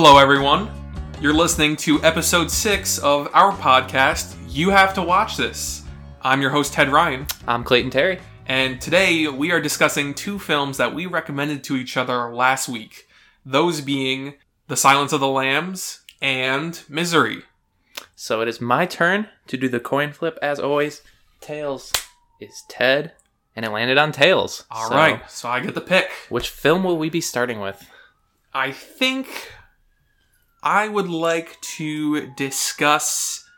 [0.00, 0.70] Hello, everyone.
[1.20, 5.82] You're listening to episode six of our podcast, You Have to Watch This.
[6.22, 8.20] I'm your host, Ted Ryan, I'm Clayton Terry.
[8.46, 13.08] and today we are discussing two films that we recommended to each other last week.
[13.44, 14.34] Those being
[14.68, 17.42] The Silence of the Lambs and Misery.
[18.14, 21.02] So it is my turn to do the coin flip as always.
[21.40, 21.92] Tails
[22.40, 23.14] is Ted,
[23.56, 24.64] and it landed on Tails.
[24.70, 26.08] All So, right, so I get the pick.
[26.28, 27.90] Which film will we be starting with?
[28.54, 29.26] I think
[30.70, 33.48] I would like to discuss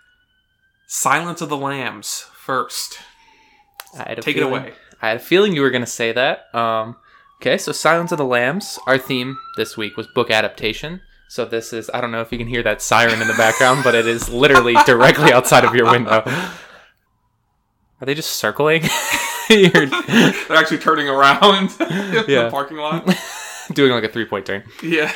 [0.87, 3.01] Silence of the Lambs first.
[3.99, 4.75] I had a Take it away.
[5.03, 6.55] I had a feeling you were going to say that.
[6.55, 6.95] Um,
[7.43, 8.79] okay, so Silence of the Lambs.
[8.87, 11.01] Our theme this week was book adaptation.
[11.29, 13.81] So this is, I don't know if you can hear that siren in the background,
[13.83, 16.23] but it is literally directly outside of your window.
[16.25, 18.83] Are they just circling?
[19.49, 19.89] They're
[20.51, 22.45] actually turning around in Yeah.
[22.45, 23.05] the parking lot.
[23.73, 24.63] doing like a three point turn.
[24.81, 25.13] Yeah.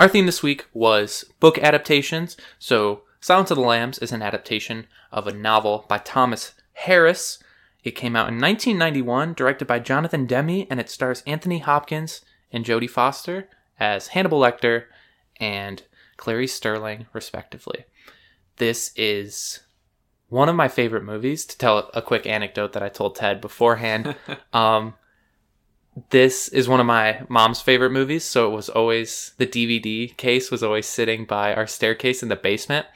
[0.00, 2.36] Our theme this week was book adaptations.
[2.60, 7.42] So, Silence of the Lambs is an adaptation of a novel by Thomas Harris.
[7.82, 12.20] It came out in 1991, directed by Jonathan Demme, and it stars Anthony Hopkins
[12.52, 13.48] and Jodie Foster
[13.80, 14.84] as Hannibal Lecter
[15.40, 15.82] and
[16.16, 17.84] Clary Starling, respectively.
[18.58, 19.60] This is
[20.28, 21.44] one of my favorite movies.
[21.46, 24.14] To tell a quick anecdote that I told Ted beforehand,
[24.52, 24.94] um,
[26.10, 30.50] this is one of my mom's favorite movies so it was always the dvd case
[30.50, 32.86] was always sitting by our staircase in the basement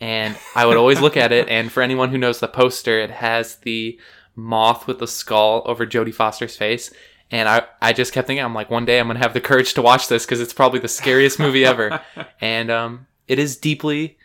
[0.00, 3.10] and i would always look at it and for anyone who knows the poster it
[3.10, 3.98] has the
[4.34, 6.92] moth with the skull over jodie foster's face
[7.30, 9.74] and I, I just kept thinking i'm like one day i'm gonna have the courage
[9.74, 12.00] to watch this because it's probably the scariest movie ever.
[12.40, 14.18] And um, it is deeply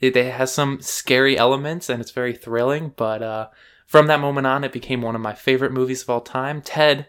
[0.00, 3.48] it, it has some scary elements and it's very thrilling but uh,
[3.86, 6.62] from that moment on it became one of my favorite movies of all time.
[6.62, 7.08] Ted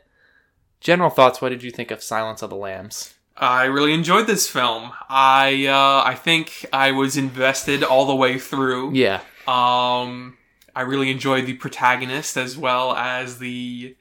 [0.86, 4.48] general thoughts what did you think of silence of the lambs I really enjoyed this
[4.48, 4.92] film.
[5.10, 8.94] I uh, I think I was invested all the way through.
[8.94, 10.38] yeah Um,
[10.74, 13.98] I really enjoyed the protagonist as well as the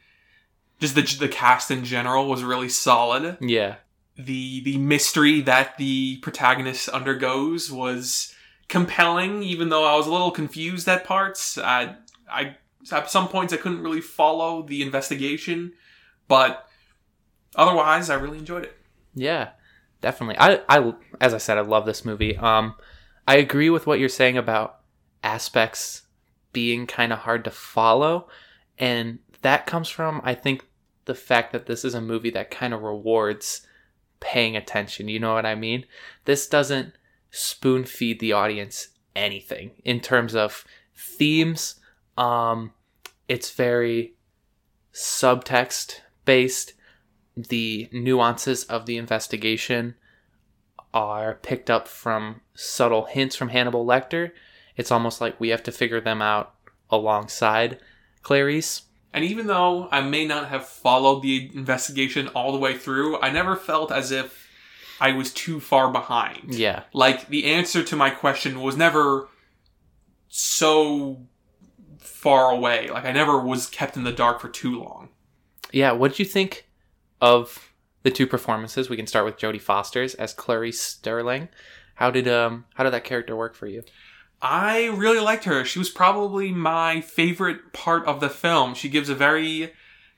[0.81, 3.39] just the the cast in general was really solid.
[3.41, 3.77] yeah
[4.17, 8.35] The the mystery that the protagonist undergoes was
[8.69, 11.59] compelling, even though I was a little confused at parts.
[11.59, 11.97] I
[12.31, 12.57] I
[12.93, 15.73] at some points I couldn't really follow the investigation,
[16.29, 16.69] but
[17.57, 18.77] otherwise I really enjoyed it.
[19.15, 19.51] yeah
[20.01, 20.37] definitely.
[20.39, 22.37] I, I as i said i love this movie.
[22.37, 22.75] Um
[23.27, 24.81] i agree with what you're saying about
[25.23, 26.03] aspects
[26.53, 28.29] being kind of hard to follow
[28.79, 30.67] and that comes from i think
[31.07, 33.67] the fact that this is a movie that kind of rewards
[34.21, 35.85] paying attention you know what i mean?
[36.25, 36.93] This doesn't
[37.31, 40.65] spoon feed the audience anything in terms of
[40.95, 41.77] themes.
[42.17, 42.73] Um
[43.29, 44.15] it's very
[44.93, 46.75] subtext based
[47.37, 49.95] the nuances of the investigation
[50.93, 54.31] are picked up from subtle hints from Hannibal Lecter.
[54.77, 56.55] It's almost like we have to figure them out
[56.91, 57.79] alongside
[58.23, 58.83] Clarice.
[59.13, 63.31] And even though I may not have followed the investigation all the way through, I
[63.31, 64.49] never felt as if
[65.01, 66.55] I was too far behind.
[66.55, 66.85] Yeah.
[66.93, 69.29] Like the answer to my question was never
[70.29, 71.27] so
[71.99, 72.89] far away.
[72.89, 75.11] Like I never was kept in the dark for too long.
[75.73, 76.67] Yeah, what did you think
[77.25, 78.89] of the two performances?
[78.91, 81.49] We can start with Jodie Foster's as Clarice Starling.
[81.95, 83.83] How did um how did that character work for you?
[84.43, 85.65] I really liked her.
[85.65, 88.75] She was probably my favorite part of the film.
[88.75, 89.73] She gives a very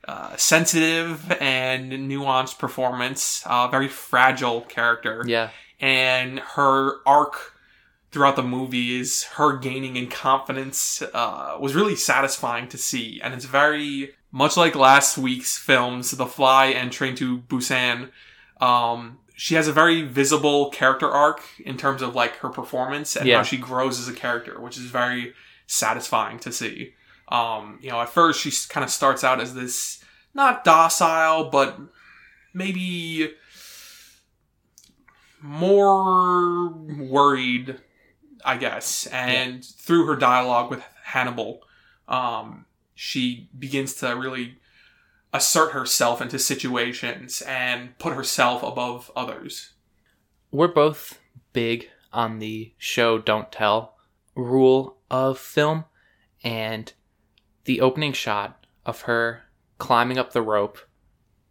[0.08, 5.22] uh, sensitive and nuanced performance, uh, very fragile character.
[5.26, 5.50] Yeah.
[5.80, 7.34] and her arc
[8.10, 13.34] throughout the movie is her gaining in confidence uh, was really satisfying to see and
[13.34, 18.10] it's very much like last week's films the fly and train to busan
[18.60, 23.26] um, she has a very visible character arc in terms of like her performance and
[23.26, 23.38] Yeah.
[23.38, 25.34] how she grows as a character which is very
[25.66, 26.94] satisfying to see
[27.28, 30.02] um, you know at first she kind of starts out as this
[30.34, 31.78] not docile but
[32.54, 33.30] maybe
[35.42, 37.76] more worried,
[38.44, 39.06] I guess.
[39.06, 41.60] And through her dialogue with Hannibal,
[42.08, 44.58] um, she begins to really
[45.32, 49.74] assert herself into situations and put herself above others.
[50.50, 51.20] we're both
[51.52, 53.94] big on the show don't tell
[54.34, 55.84] rule of film
[56.42, 56.94] and
[57.64, 59.42] the opening shot of her
[59.78, 60.78] climbing up the rope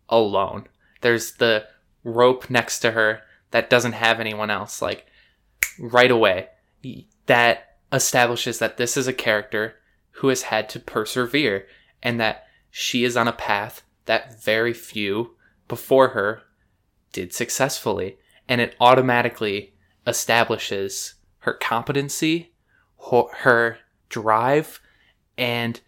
[0.09, 0.67] alone
[1.01, 1.65] there's the
[2.03, 3.21] rope next to her
[3.51, 5.05] that doesn't have anyone else like
[5.79, 6.47] right away
[7.27, 9.75] that establishes that this is a character
[10.17, 11.67] who has had to persevere
[12.01, 15.35] and that she is on a path that very few
[15.67, 16.41] before her
[17.11, 18.17] did successfully
[18.47, 19.73] and it automatically
[20.05, 22.51] establishes her competency,
[23.37, 23.77] her
[24.09, 24.79] drive,
[25.37, 25.81] and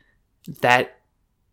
[0.61, 0.99] that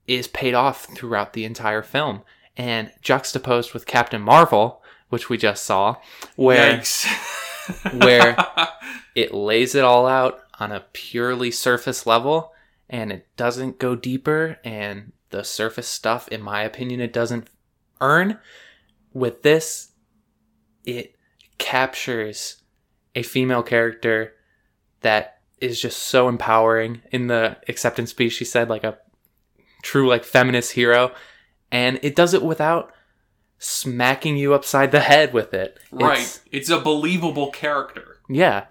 [0.07, 2.23] is paid off throughout the entire film.
[2.57, 5.97] And juxtaposed with Captain Marvel, which we just saw,
[6.37, 6.83] where
[7.93, 8.37] where-
[9.15, 12.54] it lays it all out on a purely surface level
[12.89, 17.49] and it doesn't go deeper and the surface stuff in my opinion it doesn't
[18.01, 18.39] earn
[19.13, 19.93] with this
[20.85, 21.15] it
[21.59, 22.63] captures
[23.15, 24.35] a female character
[25.01, 28.99] that is just so empowering in the acceptance speech she said like a
[29.83, 31.13] true like feminist hero
[31.71, 32.93] and it does it without
[33.59, 36.13] smacking you upside the head with it right.
[36.19, 38.19] It's- It's, a believable character.
[38.29, 38.67] yeah.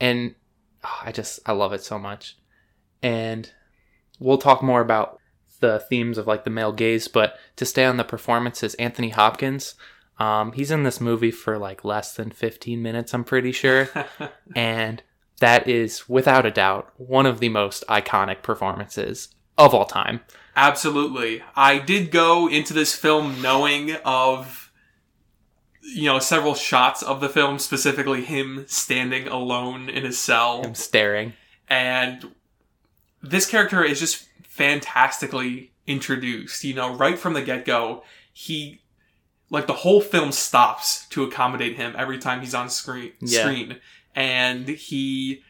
[0.00, 0.34] And
[0.82, 2.38] oh, I just I love it so much.
[3.02, 3.50] And
[4.18, 5.18] we'll talk more about
[5.60, 9.74] the themes of like the male gaze, but to stay on the performances, Anthony Hopkins,
[10.18, 13.88] um, he's in this movie for like less than 15 minutes, I'm pretty sure.
[14.56, 15.02] and
[15.40, 20.20] that is without a doubt one of the most iconic performances of all time.
[20.56, 21.42] Absolutely.
[21.56, 24.70] I did go into this film knowing of
[25.82, 30.74] you know several shots of the film specifically him standing alone in his cell Him
[30.74, 31.32] staring.
[31.68, 32.30] and
[33.22, 38.02] this character is just fantastically introduced you know right from the get-go
[38.32, 38.80] he
[39.50, 43.40] like the whole film stops to accommodate him every time he's on screen Yeah.
[43.42, 43.76] screen
[44.14, 45.42] and he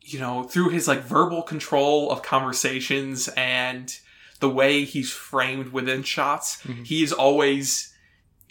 [0.00, 3.96] you know through his like verbal control of conversations and
[4.40, 6.86] the way he's framed within shots Mhm.
[6.86, 7.92] he is always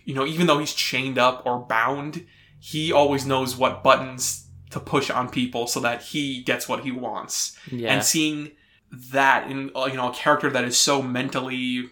[0.05, 2.25] you know even though he's chained up or bound
[2.59, 6.91] he always knows what buttons to push on people so that he gets what he
[6.91, 7.93] wants Yeah.
[7.93, 8.51] and seeing
[8.91, 11.89] that in uh, you know a character that is so mentally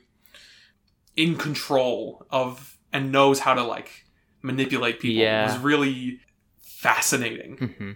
[1.16, 4.06] in control of and knows how to like
[4.42, 5.46] manipulate people Yeah.
[5.54, 6.20] was really
[6.62, 7.92] fascinating hmm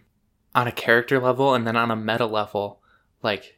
[0.56, 2.81] On a character level and then on a meta level,
[3.24, 3.57] like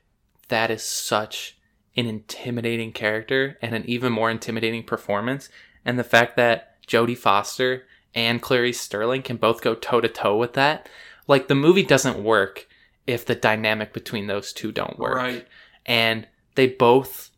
[0.49, 1.57] that is such
[1.97, 5.49] an intimidating character and an even more intimidating performance.
[5.83, 7.83] And the fact that Jodie Foster
[8.13, 10.87] and Clarice Starling can both go toe to toe with that,
[11.27, 12.67] like the movie doesn't work
[13.07, 15.47] if the dynamic between those two don't work right
[15.85, 17.31] and they both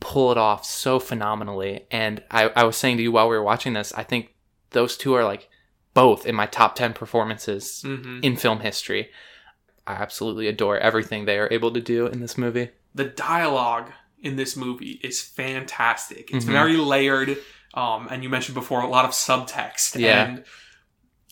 [0.00, 1.86] pull it off so phenomenally.
[1.90, 4.34] And I, I was saying to you while we were watching this, I think
[4.70, 5.48] those two are like
[5.94, 9.10] both in my top 10 performances hmm in film history.
[9.86, 12.70] I absolutely adore everything they are able to do in this movie.
[12.94, 13.90] the dialogue
[14.22, 16.30] in this movie is fantastic.
[16.32, 16.52] It's Mhm.
[16.52, 17.36] very layered,
[17.74, 19.98] um, and you mentioned before a lot of subtext.
[19.98, 20.26] Yeah.
[20.26, 20.44] And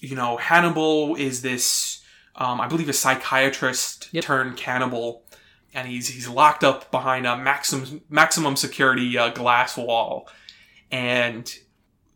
[0.02, 2.02] you know, Hannibal is this,
[2.34, 4.25] um, I believe, a psychiatrist Yep.
[4.25, 5.25] turned cannibal,
[5.72, 10.28] and he's he's locked up behind a maximum maximum security uh, glass wall,
[10.90, 11.54] and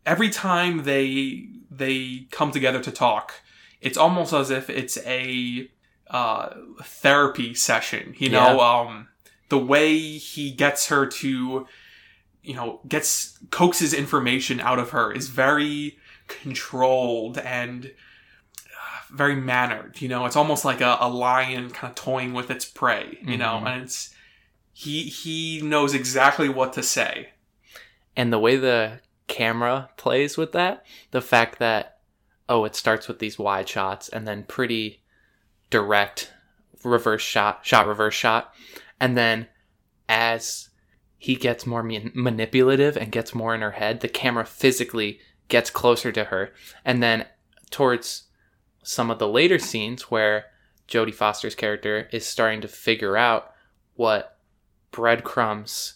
[0.05, 3.33] every time they they come together to talk,
[3.81, 5.69] it's almost as if it's a
[6.09, 6.49] uh,
[6.83, 8.13] therapy session.
[8.17, 9.07] You know, um,
[9.47, 11.65] the way he gets her to,
[12.43, 20.01] you know, gets coaxes information out of her is very controlled and uh, very mannered.
[20.01, 23.17] You know, it's almost like a, a lion kind of toying with its prey.
[23.21, 23.67] You know, Mhm.
[23.73, 24.13] and it's
[24.73, 27.29] he he knows exactly what to say.
[28.15, 31.99] And the way the camera plays with that, the fact that,
[32.49, 35.03] oh, it starts with these wide shots and then pretty
[35.69, 36.33] direct
[36.83, 38.53] reverse shot, shot, reverse shot.
[38.99, 39.47] And then
[40.09, 40.69] as
[41.17, 46.11] he gets more manipulative and gets more in her head, the camera physically gets closer
[46.11, 46.51] to her.
[46.83, 47.25] And then
[47.69, 48.23] towards
[48.83, 50.45] some of the later scenes where
[50.87, 53.51] Jodie Foster's character is starting to figure out
[53.95, 54.37] what
[54.91, 55.95] breadcrumbs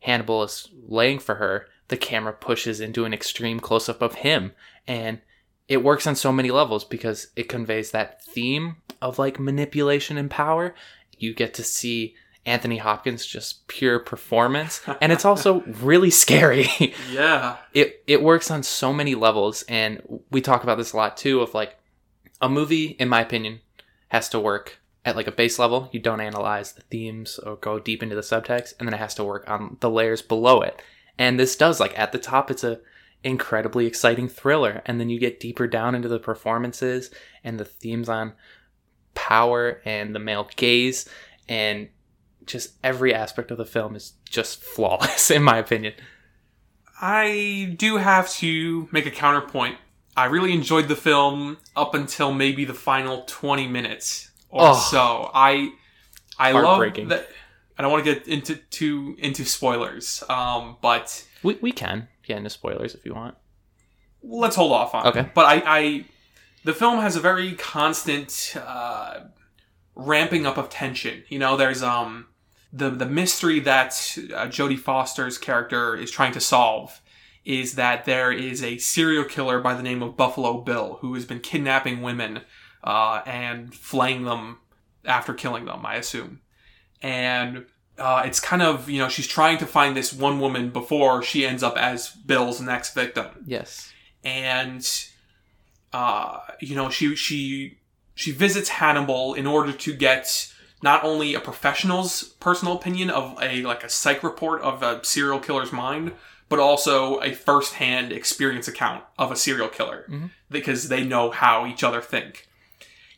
[0.00, 4.52] Hannibal is laying for her, the camera pushes into an extreme close up of him.
[4.86, 5.20] And
[5.68, 10.30] it works on so many levels because it conveys that theme of like manipulation and
[10.30, 10.74] power.
[11.16, 14.80] You get to see Anthony Hopkins just pure performance.
[15.00, 16.66] And it's also really scary.
[17.10, 17.56] Yeah.
[17.72, 21.40] it it works on so many levels and we talk about this a lot too
[21.40, 21.76] of like
[22.40, 23.60] a movie in my opinion
[24.08, 27.78] has to work at like a base level you don't analyze the themes or go
[27.78, 30.82] deep into the subtext and then it has to work on the layers below it
[31.18, 32.80] and this does like at the top it's a
[33.24, 37.10] incredibly exciting thriller and then you get deeper down into the performances
[37.44, 38.32] and the themes on
[39.14, 41.08] power and the male gaze
[41.48, 41.88] and
[42.46, 45.94] just every aspect of the film is just flawless in my opinion
[47.00, 49.76] I do have to make a counterpoint.
[50.16, 54.74] I really enjoyed the film up until maybe the final 20 minutes or Oh.
[54.90, 55.30] so.
[55.34, 55.72] I
[56.38, 57.28] I love that
[57.78, 60.22] I don't want to get into too into spoilers.
[60.28, 63.34] Um but We, we can get into spoilers if you want.
[64.22, 65.06] let's hold off on.
[65.08, 65.20] Okay.
[65.20, 65.34] It.
[65.34, 66.04] But I, I,
[66.64, 69.20] the film has a very constant uh,
[69.96, 71.24] ramping up of tension.
[71.28, 72.26] You know, there's um
[72.72, 73.92] the the mystery that
[74.34, 77.00] uh, Jodie Foster's character is trying to solve
[77.44, 81.24] is that there is a serial killer by the name of Buffalo Bill who has
[81.24, 82.40] been kidnapping women
[82.84, 84.58] uh, and flaying them
[85.04, 85.84] after killing them.
[85.84, 86.40] I assume,
[87.02, 87.66] and
[87.98, 91.44] uh, it's kind of you know she's trying to find this one woman before she
[91.46, 93.92] ends up as Bill's next victim Yes.
[94.24, 94.88] and
[95.92, 97.78] uh, you know she she
[98.14, 100.51] she visits Hannibal in order to get
[100.82, 105.38] not only a professional's personal opinion of a like a psych report of a serial
[105.38, 106.12] killer's mind,
[106.48, 110.30] but also a first-hand experience account of a serial killer Mhm.
[110.50, 112.48] because they know how each other think.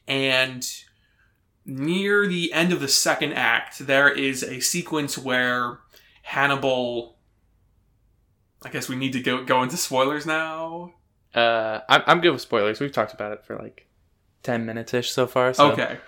[0.07, 0.65] And
[1.65, 5.79] near the end of the second act, there is a sequence where
[6.23, 7.17] Hannibal.
[8.65, 10.95] I guess we need to go go into spoilers now.
[11.35, 12.81] Uh, I'm, I'm good with spoilers.
[12.81, 13.87] We've talked about it for like
[14.43, 15.53] 10 minutes ish so far.
[15.53, 15.73] So.
[15.73, 15.99] Okay.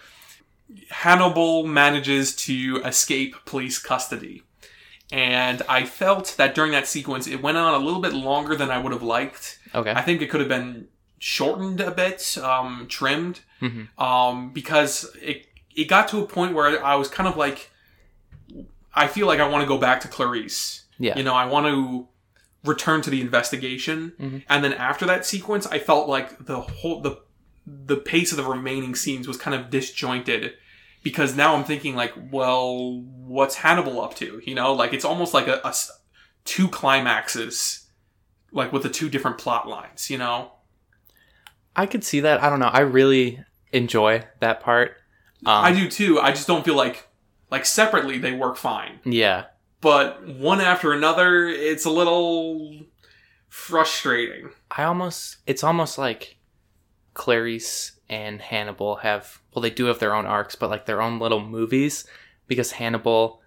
[0.90, 4.42] Hannibal manages to escape police custody.
[5.12, 8.70] And I felt that during that sequence, it went on a little bit longer than
[8.70, 9.58] I would have liked.
[9.74, 9.92] Okay.
[9.92, 15.46] I think it could have been shortened a bit, um, trimmed, hmm um, because it
[15.74, 17.70] it got to a point where I was kind of like,
[18.94, 20.84] I feel like I want to go back to Clarice.
[20.98, 21.16] Yeah.
[21.18, 22.08] You know, I want to
[22.64, 24.42] return to the investigation, Mhm.
[24.48, 27.18] and then after that sequence, I felt like the whole the
[27.66, 30.54] the pace of the remaining scenes was kind of disjointed
[31.02, 34.40] because now I'm thinking like, well, what's Hannibal up to?
[34.44, 35.74] You know, like it's almost like a
[36.44, 37.86] two climaxes,
[38.52, 40.10] like with the two different plot lines.
[40.10, 40.52] You know,
[41.74, 42.42] I could see that.
[42.42, 42.66] I don't know.
[42.72, 43.40] I really
[43.72, 44.96] enjoy that part.
[45.44, 46.18] Um, I do too.
[46.20, 47.08] I just don't feel like
[47.50, 49.44] like separately they work fine, Yeah.
[49.80, 52.80] but one after another, it's a little
[53.48, 54.50] frustrating.
[54.70, 56.35] I almost it's almost like
[57.16, 61.18] Clarice and Hannibal have well they do have their own arcs but like their own
[61.18, 62.06] little movies
[62.46, 63.40] because Hannibal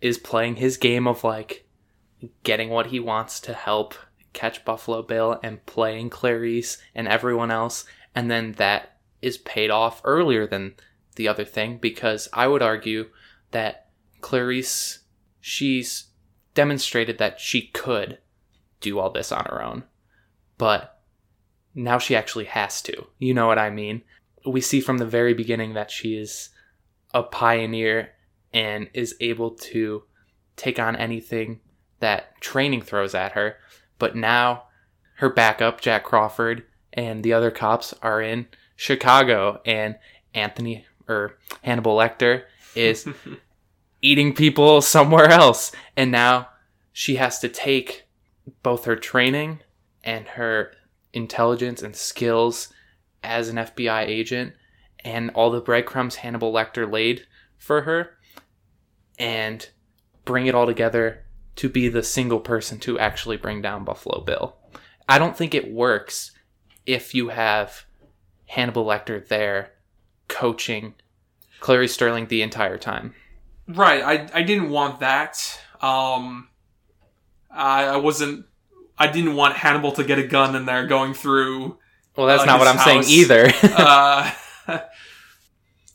[0.00, 1.66] is playing his game of like
[2.44, 3.94] getting what he wants to help
[4.32, 10.00] catch Buffalo Bill and playing Clarice and everyone else and then that is paid off
[10.04, 10.74] earlier than
[11.16, 13.10] the other thing because I would argue
[13.50, 13.88] that
[14.20, 15.00] Clarice
[15.40, 16.04] she's
[16.54, 18.18] demonstrated that she could
[18.80, 19.82] do all this on her own.
[20.56, 20.91] But
[21.74, 23.06] now she actually has to.
[23.18, 24.02] You know what I mean?
[24.44, 26.50] We see from the very beginning that she is
[27.14, 28.12] a pioneer
[28.52, 30.02] and is able to
[30.56, 31.60] take on anything
[32.00, 33.56] that training throws at her.
[33.98, 34.64] But now
[35.16, 39.96] her backup, Jack Crawford, and the other cops are in Chicago, and
[40.34, 42.42] Anthony or Hannibal Lecter
[42.74, 43.08] is
[44.02, 45.72] eating people somewhere else.
[45.96, 46.48] And now
[46.92, 48.04] she has to take
[48.62, 49.60] both her training
[50.02, 50.72] and her
[51.12, 52.72] intelligence and skills
[53.22, 54.54] as an FBI agent
[55.04, 57.26] and all the breadcrumbs Hannibal Lecter laid
[57.58, 58.16] for her
[59.18, 59.68] and
[60.24, 61.24] bring it all together
[61.56, 64.56] to be the single person to actually bring down Buffalo Bill.
[65.08, 66.32] I don't think it works
[66.86, 67.84] if you have
[68.46, 69.72] Hannibal Lecter there
[70.28, 70.94] coaching
[71.60, 73.14] Clarice Starling the entire time.
[73.68, 74.02] Right.
[74.02, 75.60] I I didn't want that.
[75.80, 76.48] Um,
[77.50, 78.46] I I wasn't.
[79.02, 81.76] I didn't want Hannibal to get a gun in there going through.
[82.16, 83.50] Well, that's Uh, not what I'm saying either.
[83.62, 84.30] Uh,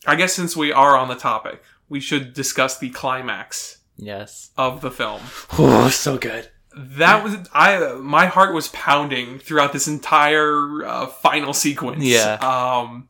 [0.06, 4.52] I guess since we are on the topic, we should discuss the climax yes.
[4.58, 5.22] of the film.
[5.58, 6.50] Oh, so good.
[6.76, 7.94] That was I.
[7.94, 12.04] My heart was pounding throughout this entire uh, final sequence.
[12.04, 12.34] Yeah.
[12.36, 13.08] Um,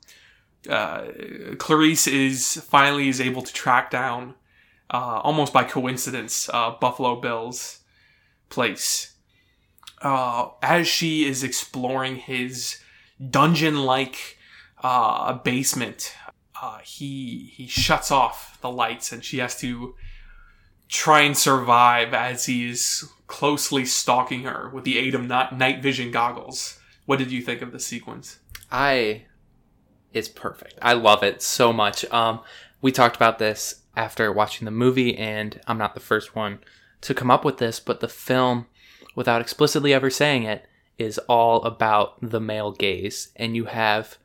[0.69, 1.05] uh,
[1.57, 4.35] Clarice is finally is able to track down,
[4.89, 7.79] uh, almost by coincidence, uh, Buffalo Bill's
[8.49, 9.16] place.
[10.01, 12.79] Uh, as she is exploring his
[13.29, 14.37] dungeon-like
[14.83, 16.13] uh, basement,
[16.61, 19.95] uh, he he shuts off the lights, and she has to
[20.87, 25.81] try and survive as he is closely stalking her with the aid of not night
[25.81, 26.79] vision goggles.
[27.05, 28.39] What did you think of the sequence?
[28.71, 29.25] I
[30.13, 30.75] it's perfect.
[30.81, 32.05] I love it so much.
[32.11, 32.39] Um
[32.81, 36.59] we talked about this after watching the movie and I'm not the first one
[37.01, 38.67] to come up with this, but the film
[39.17, 40.63] without explicitly ever saying it
[40.99, 44.19] is all about the male gaze and you have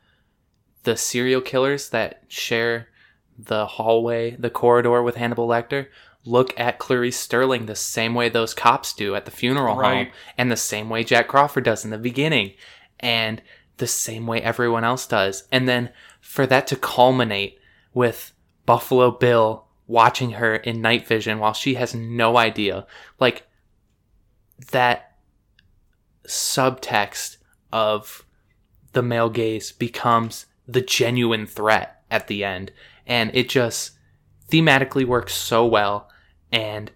[0.83, 2.87] the serial killers that share
[3.35, 5.87] the hallway, the corridor with Hannibal Lecter
[6.25, 10.05] look at Clarice Starling the same way those cops do at the funeral Right.
[10.05, 12.53] home and the same way Jack Crawford does in the beginning
[12.99, 13.41] and
[13.77, 15.47] the same way everyone else does.
[15.51, 15.89] And then
[16.21, 17.57] for that to culminate
[17.95, 18.31] with
[18.67, 22.85] Buffalo Bill watching her in night vision while she has no idea,
[23.19, 23.47] like
[24.71, 25.17] that
[26.27, 27.37] subtext
[27.71, 28.25] of
[28.93, 32.71] the male gaze becomes the genuine threat at the end.
[33.05, 33.91] And it just
[34.49, 36.09] thematically works so well.
[36.51, 36.91] And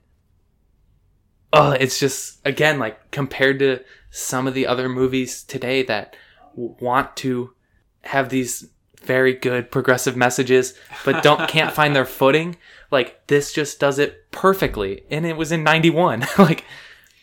[1.51, 6.15] oh, it's just, again, like compared to some of the other movies today that
[6.55, 7.53] want to
[8.01, 8.69] have these
[9.03, 10.73] very good progressive messages
[11.05, 12.57] but don't can't find their footing
[12.91, 16.65] like this just does it perfectly and it was in 91 like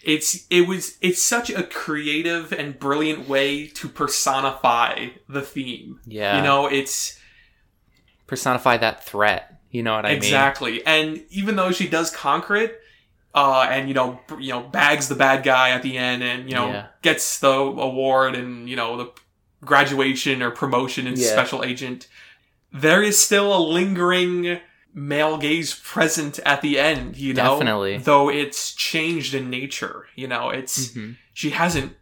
[0.05, 6.01] it's it was it's such a creative and brilliant way to personify the theme.
[6.07, 6.37] Yeah.
[6.37, 7.19] You know, it's
[8.27, 9.61] personify that threat.
[9.71, 10.73] You know what I exactly.
[10.73, 10.81] mean?
[10.81, 10.87] Exactly.
[10.87, 12.81] And even though she does conquer it,
[13.35, 16.55] uh, and you know, you know, bags the bad guy at the end, and you
[16.55, 16.87] know, Yeah.
[17.03, 19.11] gets the award and you know the
[19.65, 21.33] graduation or promotion and Yeah.
[21.33, 22.07] special agent.
[22.73, 24.61] There is still a lingering
[24.95, 27.17] male gaze present at the end.
[27.17, 27.99] You know, Definitely.
[27.99, 30.07] though it's changed in nature.
[30.15, 31.17] You know, it's Mhm.
[31.33, 31.97] she hasn't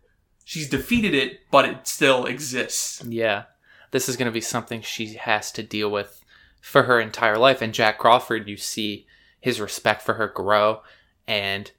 [0.45, 3.03] she's defeated it, but it still exists.
[3.07, 3.45] Yeah.
[3.93, 6.23] This is going to be something she has to deal with
[6.61, 7.63] for her entire life.
[7.63, 9.07] And Jack Crawford, you see
[9.41, 10.83] his respect for her grow
[11.27, 11.71] and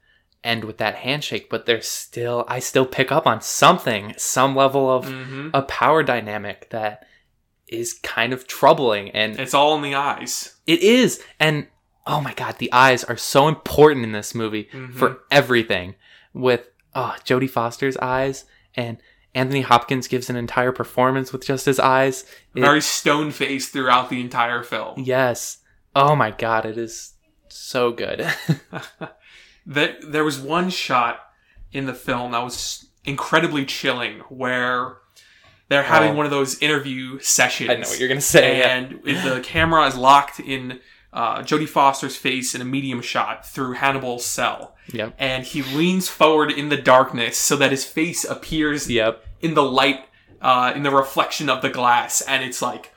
[0.42, 1.48] end with that handshake.
[1.48, 6.02] But there's still, I still pick up on something, some level of hmm a power
[6.02, 7.06] dynamic that
[7.68, 9.10] is kind of troubling.
[9.10, 10.54] And It's all in the eyes.
[10.66, 11.20] it is.
[11.40, 11.68] And
[12.06, 14.94] oh my God, the eyes are so important in this movie Mhm.
[14.94, 15.94] for everything.
[16.32, 18.44] With oh, Jodie Foster's eyes
[18.76, 18.98] and
[19.34, 22.24] Anthony Hopkins gives an entire performance with just his eyes.
[22.54, 24.94] It- Very stone faced throughout the entire film.
[25.04, 25.58] yes.
[25.96, 27.14] Oh my god, it is
[27.48, 28.26] so good.
[29.66, 31.20] That there was one shot
[31.72, 34.98] in the film that was incredibly chilling, where
[35.68, 37.70] they're having one of those interview sessions.
[37.70, 38.58] I know what you're gonna say.
[38.58, 38.74] yeah.
[38.76, 40.80] and the camera is locked in
[41.12, 45.14] uh, Jodie Foster's face in a medium shot through Hannibal's cell, Yep.
[45.18, 49.24] and he leans forward in the darkness so that his face appears Yep.
[49.40, 50.06] in the light,
[50.42, 52.92] uh, in the reflection of the glass, and it's like,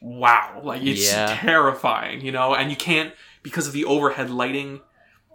[0.00, 1.36] wow, like it's Yeah.
[1.38, 2.54] terrifying, you know.
[2.54, 4.80] And you can't because of the overhead lighting,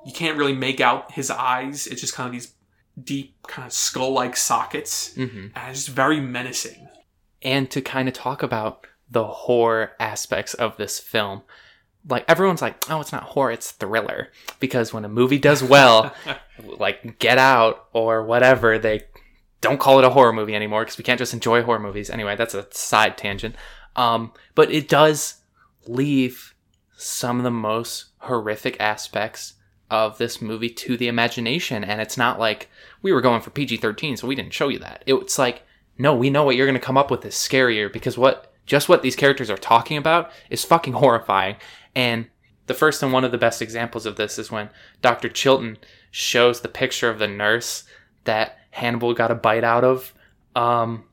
[0.05, 1.87] you can't really make out his eyes.
[1.87, 2.47] It's just kind of these
[3.01, 6.87] deep, kind of skull-like sockets, hmm and it's just very menacing.
[7.41, 11.43] And to kind of talk about the horror aspects of this film.
[12.07, 14.29] Like everyone's like, oh, it's not horror, it's thriller.
[14.59, 16.13] Because when a movie does well,
[16.63, 19.01] like Get Out or whatever, they
[19.61, 22.09] don't call it a horror movie anymore because we can't just enjoy horror movies.
[22.09, 23.55] Anyway, that's a side tangent.
[23.95, 25.41] Um, but it does
[25.87, 26.53] leave
[26.97, 29.54] some of the most horrific aspects
[29.89, 31.83] of this movie to the imagination.
[31.83, 32.69] And it's not like
[33.01, 35.03] we were going for PG 13, so we didn't show you that.
[35.05, 35.63] It's like,
[35.97, 38.89] no, we know what you're going to come up with is scarier because what just
[38.89, 41.55] what these characters are talking about is fucking horrifying.
[41.95, 42.27] And
[42.67, 44.69] the first and one of the best examples of this is when
[45.01, 45.29] Dr.
[45.29, 45.77] Chilton
[46.11, 47.83] shows the picture of the nurse
[48.23, 50.13] that Hannibal got a bite out of
[50.55, 51.05] um,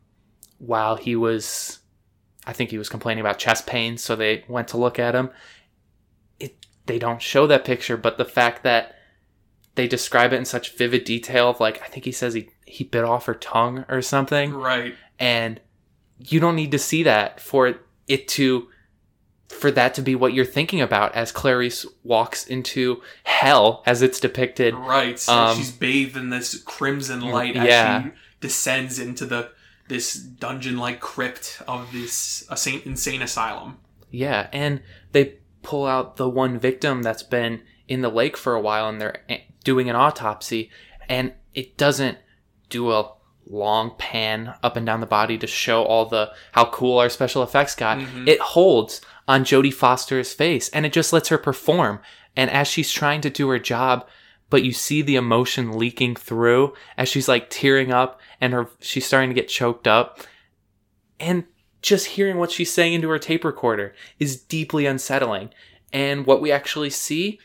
[0.59, 1.81] while he was,
[2.47, 5.31] I think he was complaining about chest pain, so they went to look at him.
[6.87, 8.97] They don't show that picture, but the fact that
[9.75, 12.85] they describe it in such vivid detail of like, I think he says he, he
[12.85, 14.95] bit off her tongue or something Right.
[15.18, 15.61] and
[16.18, 17.75] you don't need to see that for
[18.09, 18.68] it to
[19.49, 24.18] for that to be what you're thinking about as Clarice walks into hell as it's
[24.18, 24.75] depicted.
[24.75, 25.18] Right.
[25.18, 29.51] So Um, she's bathed in this crimson light as she descends into the
[29.88, 32.45] this dungeon-like crypt of this
[32.85, 33.79] insane asylum.
[34.11, 34.81] Yeah, and
[35.12, 39.01] they pull out the one victim that's been in the lake for a while and
[39.01, 39.22] they're
[39.64, 40.70] doing an autopsy
[41.09, 42.18] and it doesn't
[42.68, 43.12] do a
[43.46, 47.42] long pan up and down the body to show all the how cool our special
[47.42, 47.98] effects got.
[47.98, 48.27] Mhm.
[48.27, 52.01] It holds on Jodie Foster's face and it just lets her perform.
[52.37, 54.07] And as she's trying to do her job,
[54.48, 59.07] but you see the emotion leaking through as she's like tearing up and her she's
[59.07, 60.20] starting to get choked up.
[61.20, 61.44] And
[61.83, 65.51] just hearing what she's saying into her tape recorder is deeply unsettling.
[65.92, 67.38] And what we actually see,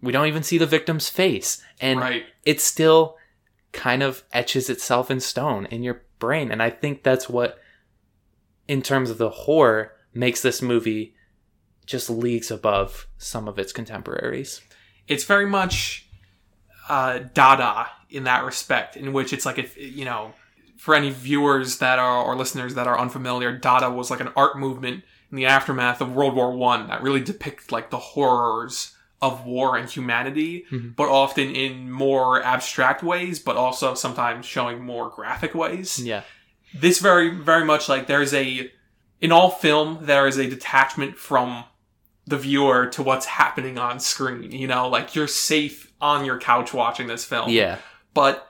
[0.00, 1.62] we don't even see the victim's face.
[1.80, 2.24] And right.
[2.44, 3.16] it still
[3.72, 6.50] kind of etches itself in stone in your brain.
[6.50, 7.58] And I think that's what,
[8.68, 11.14] in terms of the horror, makes this movie
[11.86, 14.60] just leagues above some of its contemporaries.
[15.08, 16.08] It's very much
[16.88, 20.32] uh, Dada in that respect, in which it's like if you know,
[20.80, 24.58] for any viewers that are or listeners that are unfamiliar, Dada was like an art
[24.58, 29.44] movement in the aftermath of World War One that really depicts like the horrors of
[29.44, 30.96] war and humanity, Mhm.
[30.96, 35.98] but often in more abstract ways, but also sometimes showing more graphic ways.
[36.02, 36.22] Yeah.
[36.72, 38.70] this very very much like there's a
[39.20, 41.64] in all film there is a detachment from
[42.28, 46.72] the viewer to what's happening on screen you know like you're safe on your couch
[46.72, 47.78] watching this film Yeah.
[48.14, 48.48] but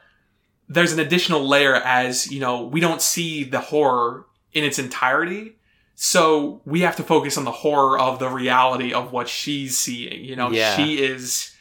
[0.70, 5.56] there's an additional layer as, you know, we don't see the horror in its entirety.
[5.96, 10.24] So we have to focus on the horror of the reality of what she's seeing.
[10.24, 10.76] You know, Yeah.
[10.76, 11.54] she is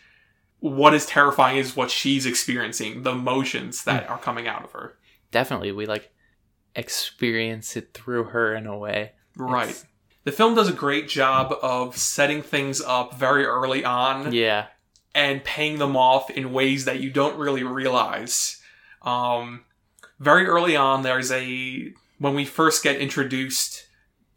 [0.59, 4.11] what is terrifying is what she's experiencing, the emotions that hmm.
[4.13, 4.97] are coming out of her.
[5.31, 6.11] Definitely, we like
[6.75, 9.13] experience it through her in a way.
[9.35, 9.69] Right.
[9.69, 9.85] It's-
[10.25, 14.67] The film does a great job of setting things up very early on Yeah.
[15.15, 18.58] and paying them off in ways that you don't really realize.
[19.01, 19.65] Um,
[20.19, 23.87] very early on, there's a when we first get introduced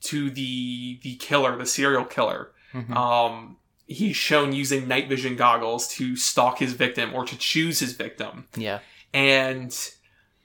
[0.03, 2.53] to the the killer, the serial killer.
[2.73, 2.95] Mhm.
[2.97, 7.93] Um, he's shown using night vision goggles to stalk his victim or to choose his
[7.93, 8.79] victim, yeah.
[9.13, 9.77] and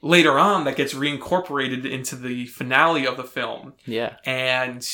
[0.01, 3.73] later on, that gets reincorporated into the finale of the film.
[3.85, 4.17] Yeah.
[4.25, 4.87] And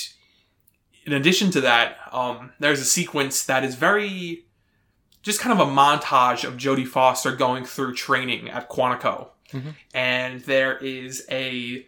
[1.05, 4.42] in addition to that, um, there's a sequence that is very
[5.23, 9.29] just kind of a montage of Jodie Foster going through training at Quantico.
[9.51, 9.73] Mhm.
[9.93, 11.88] And there is a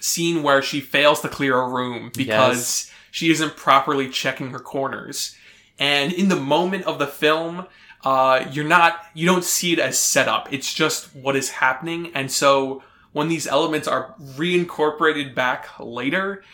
[0.00, 5.34] scene where she fails to clear a room because she isn't properly checking her corners.
[5.78, 7.66] And in the moment of the film,
[8.04, 10.52] uh, you're not, you don't see it as setup.
[10.52, 12.12] It's just what is happening.
[12.14, 16.44] And so when these elements are reincorporated back later,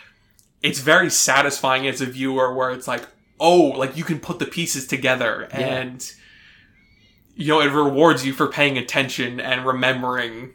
[0.62, 3.06] it's very satisfying as a viewer where it's like,
[3.40, 5.58] oh, like you can put the pieces together Yeah.
[5.60, 6.12] and
[7.36, 10.54] you know, it rewards you for paying attention and remembering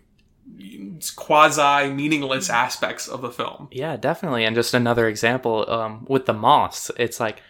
[1.16, 3.68] quasi meaningless aspects of the film.
[3.72, 4.46] Yeah, definitely.
[4.46, 7.42] And just another example um, with the moths, it's like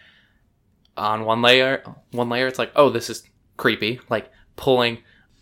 [0.96, 3.22] on one layer, one layer, it's like, oh, this is
[3.56, 4.98] creepy, like pulling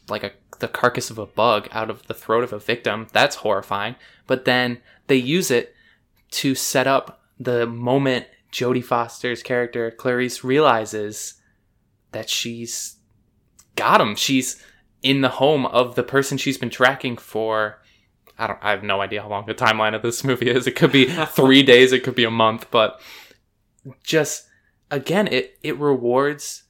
[0.08, 3.06] like a the carcass of a bug out of the throat of a victim.
[3.12, 3.94] That's horrifying.
[4.26, 5.74] But then they use it
[6.32, 11.34] to set up the moment Jodie Foster's character Clarice realizes
[12.12, 12.96] that she's
[13.76, 14.16] got him.
[14.16, 14.62] She's
[15.02, 17.80] in the home of the person she's been tracking for
[18.38, 20.66] I don't I have no idea how long the timeline of this movie is.
[20.66, 23.00] It could be 3 days, it could be a month, but
[24.02, 24.46] just
[24.90, 26.64] again it it rewards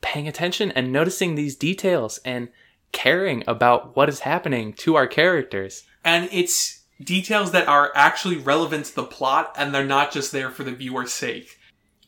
[0.00, 2.48] paying attention and noticing these details and
[2.92, 5.82] caring about what is happening to our characters.
[6.04, 10.50] And it's details that are actually relevant to the plot and they're not just there
[10.50, 11.58] for the viewer's sake.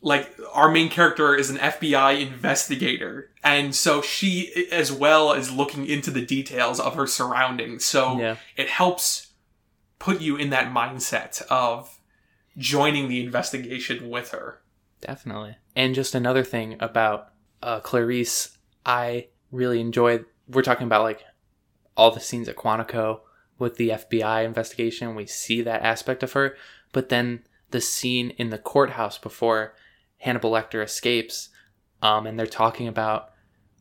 [0.01, 5.85] Like, our main character is an FBI investigator, and so she, as well, is looking
[5.85, 7.83] into the details of her surroundings.
[7.83, 8.37] So Yeah.
[8.55, 9.27] it helps
[9.99, 11.99] put you in that mindset of
[12.57, 14.61] joining the investigation with her.
[15.01, 15.57] Definitely.
[15.75, 17.27] And just another thing about
[17.61, 20.23] uh, Clarice, I really enjoyed.
[20.47, 21.25] We're talking about like
[21.97, 23.19] all the scenes at Quantico
[23.59, 25.15] with the FBI investigation.
[25.15, 26.55] We see that aspect of her,
[26.91, 29.75] but then the scene in the courthouse before
[30.17, 31.49] Hannibal Lecter escapes,
[32.01, 33.31] um, and they're talking about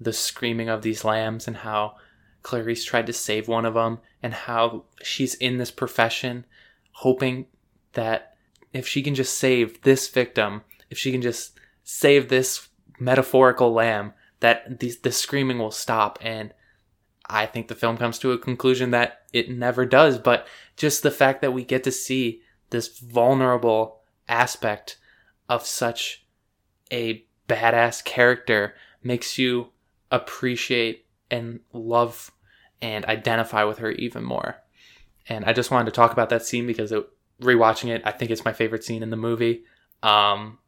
[0.01, 1.97] the screaming of these lambs and how
[2.43, 6.45] Clarice tried to save one of them, and how she's in this profession,
[6.93, 7.47] hoping
[7.93, 8.37] that
[8.73, 14.13] if she can just save this victim, if she can just save this metaphorical lamb,
[14.41, 16.19] that the, the screaming will stop.
[16.23, 16.53] And
[17.29, 20.19] I think the film comes to a conclusion that it never does.
[20.19, 24.99] But just the fact that we get to see this vulnerable aspect
[25.49, 26.25] of such
[26.93, 29.69] a badass character makes you
[30.11, 32.31] appreciate and love
[32.81, 34.57] and identify with her even more.
[35.29, 37.07] And I just wanted to talk about that scene because it,
[37.41, 39.65] rewatching it, I think it's my favorite scene in the movie.
[40.03, 40.59] Um,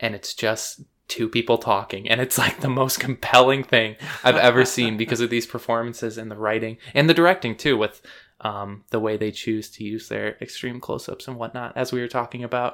[0.00, 0.82] and it's just
[1.16, 5.30] two people talking, and it's like the most compelling thing I've ever seen because of
[5.30, 8.00] these performances and the writing and the directing too, with
[8.40, 12.08] um, the way they choose to use their extreme close-ups and whatnot, as we were
[12.20, 12.72] talking about.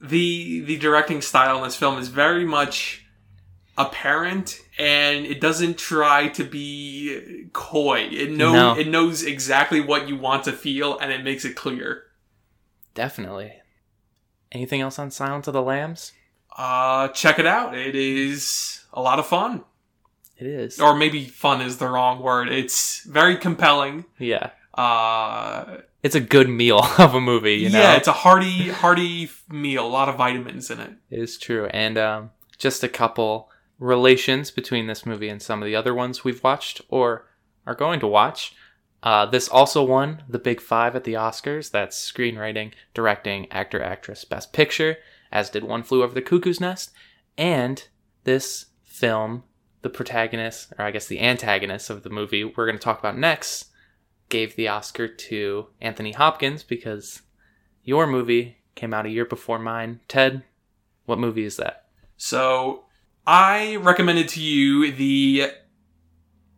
[0.00, 3.04] the the directing style in this film is very much
[3.76, 8.78] apparent and it doesn't try to be coy it know No.
[8.78, 12.04] it knows exactly what you want to feel and it makes it clear
[12.94, 13.52] Definitely.
[14.52, 16.12] Anything else on Silence of the Lambs?
[16.56, 19.64] Uh check it out it is a lot of fun
[20.38, 20.80] It is.
[20.80, 24.50] or maybe fun is the wrong word it's very compelling yeah.
[24.74, 27.80] uh It's a good meal of a movie, you know?
[27.80, 31.66] yeah it's a hearty hearty meal a lot of vitamins in it It is true.
[31.66, 36.22] And um, just a couple relations between this movie and some of the other ones
[36.24, 37.26] we've watched or
[37.66, 38.54] are going to watch.
[39.02, 41.70] Uh, this also won the Big Five at the Oscars.
[41.70, 44.96] That's screenwriting, directing, actor, actress, best picture,
[45.34, 46.92] as did One Flew Over the Cuckoo's Nest.
[47.36, 47.86] And
[48.22, 49.42] this film,
[49.82, 53.18] the protagonist, or I guess the antagonist of the movie we're going to talk about
[53.18, 53.66] next,
[54.30, 57.22] gave the Oscar to Anthony Hopkins because
[57.82, 60.00] your movie came out a year before mine.
[60.08, 60.44] Ted,
[61.04, 61.86] what movie is that?
[62.16, 62.84] So
[63.26, 65.50] I recommended to you the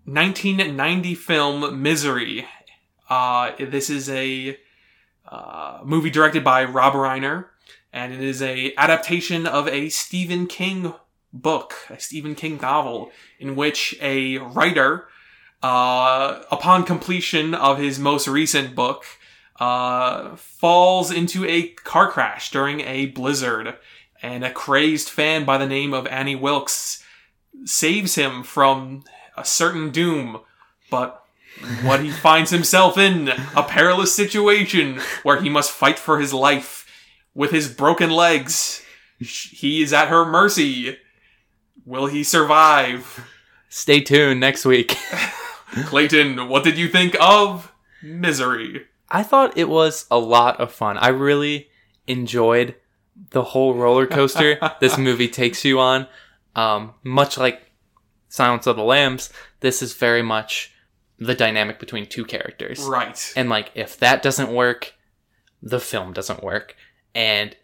[0.05, 2.47] 1990 film Misery.
[3.09, 4.59] Uh, this is a
[5.27, 7.47] uh, movie directed by Rob Reiner,
[7.97, 10.93] and it is a adaptation of a Stephen King
[11.33, 15.09] book, a Stephen King novel, in which a writer,
[15.63, 19.07] uh, upon completion of his most recent book,
[19.59, 23.77] uh, falls into a car crash during a blizzard,
[24.21, 27.03] and a crazed fan by the name of Annie Wilkes
[27.65, 29.05] saves him from
[29.39, 30.41] a certain doom,
[30.91, 31.25] but
[31.81, 36.76] what he finds himself in a perilous situation where he must fight for his life
[37.37, 38.83] with his broken legs.
[39.21, 40.99] He is at her mercy.
[41.85, 43.29] Will he survive?
[43.69, 44.97] Stay tuned next week.
[45.85, 47.73] Clayton, what did you think of
[48.03, 48.87] Misery?
[49.11, 50.97] I thought it was a lot of fun.
[50.97, 51.69] I really
[52.07, 52.75] enjoyed
[53.31, 56.07] the whole roller coaster this movie takes you on.
[56.55, 57.71] Um, much like
[58.29, 60.73] Silence of the Lambs, this is very much
[61.19, 62.81] the dynamic between two characters.
[62.81, 63.33] Right.
[63.37, 64.95] And like if that doesn't work,
[65.63, 66.77] the film doesn't work.
[67.17, 67.57] And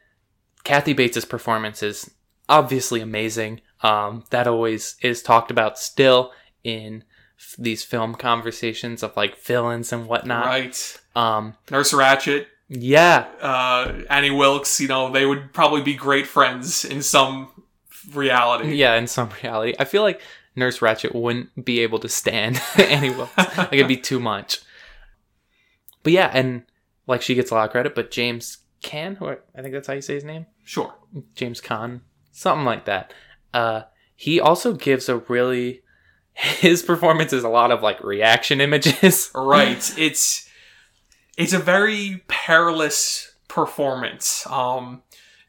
[0.65, 2.11] Kathy Bates' performance is
[2.49, 3.61] obviously amazing.
[3.83, 6.33] Um, that always is talked about still
[6.65, 7.05] in
[7.39, 10.47] f- these film conversations of like villains and whatnot.
[10.47, 11.01] Right.
[11.15, 16.87] Um, Nurse Ratched, yeah, uh, Annie Wilkes, you know, they would probably be great friends
[16.87, 17.51] in some
[18.15, 18.75] reality.
[18.75, 18.95] yeah.
[18.95, 20.23] In some reality, I feel like
[20.57, 23.37] Nurse Ratched wouldn't be able to stand Annie Wilkes.
[23.37, 24.61] like it'd be too much.
[26.03, 26.63] But yeah, and
[27.07, 29.95] like she gets a lot of credit, but James Can, or I think that's how
[29.95, 30.47] you say his name.
[30.65, 30.95] Sure.
[31.35, 32.01] James Caan,
[32.33, 33.15] something like that.
[33.55, 33.83] Uh,
[34.17, 35.83] he also gives a really
[36.35, 39.31] his performance is a lot of like reaction images.
[39.35, 39.93] Right.
[39.99, 40.49] It's
[41.37, 44.47] it's a very perilous performance.
[44.49, 45.03] Um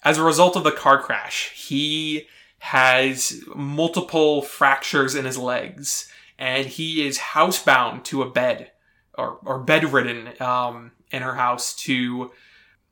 [0.04, 2.28] as a result of the car crash, he
[2.60, 8.72] has multiple fractures in his legs and he is housebound to a bed
[9.17, 12.32] or, or bedridden um, in her house to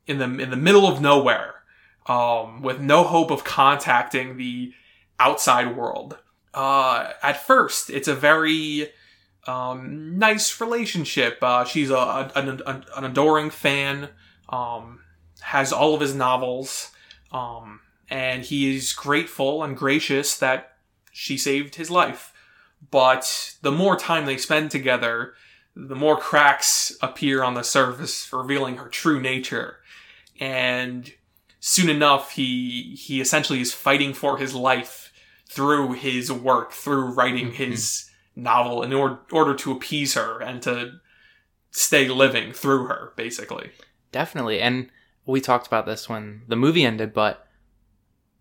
[0.08, 1.56] in the in the middle of nowhere
[2.08, 4.74] um, with no hope of contacting the
[5.20, 6.18] outside world.
[6.54, 8.90] Uh, at first, it's a very
[9.48, 11.38] um, nice relationship.
[11.42, 14.10] Uh, she's a, a- an, an, adoring fan,
[14.50, 15.00] um,
[15.42, 16.92] has all of his novels,
[17.32, 20.74] um, and he is grateful and gracious that
[21.12, 22.34] she saved his life.
[22.90, 25.34] But the more time they spend together,
[25.76, 29.78] the more cracks appear on the surface, revealing her true nature.
[30.40, 31.12] And
[31.60, 35.12] soon enough, he he essentially is fighting for his life
[35.50, 40.94] through his work, through writing his novel in or- order to appease her and to
[41.72, 43.72] stay living through her, basically.
[44.12, 44.62] Definitely.
[44.62, 44.90] And
[45.26, 47.48] we talked about this when the movie ended, but